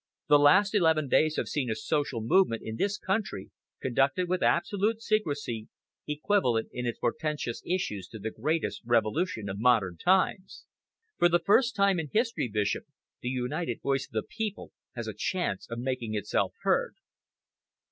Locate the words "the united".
13.21-13.79